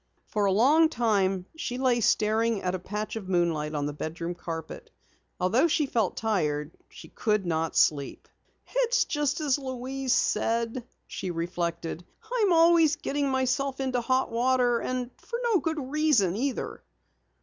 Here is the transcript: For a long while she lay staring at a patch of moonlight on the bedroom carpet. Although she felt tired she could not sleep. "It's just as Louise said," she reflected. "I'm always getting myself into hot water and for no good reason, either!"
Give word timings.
For 0.25 0.45
a 0.45 0.51
long 0.51 0.89
while 0.97 1.45
she 1.55 1.77
lay 1.77 2.01
staring 2.01 2.63
at 2.63 2.73
a 2.73 2.79
patch 2.79 3.15
of 3.15 3.29
moonlight 3.29 3.75
on 3.75 3.85
the 3.85 3.93
bedroom 3.93 4.33
carpet. 4.33 4.89
Although 5.39 5.67
she 5.67 5.85
felt 5.85 6.17
tired 6.17 6.71
she 6.89 7.07
could 7.09 7.45
not 7.45 7.75
sleep. 7.75 8.27
"It's 8.67 9.05
just 9.05 9.41
as 9.41 9.59
Louise 9.59 10.13
said," 10.13 10.87
she 11.05 11.29
reflected. 11.29 12.03
"I'm 12.35 12.51
always 12.51 12.95
getting 12.95 13.29
myself 13.29 13.79
into 13.79 14.01
hot 14.01 14.31
water 14.31 14.79
and 14.79 15.11
for 15.19 15.39
no 15.43 15.59
good 15.59 15.77
reason, 15.91 16.35
either!" 16.35 16.81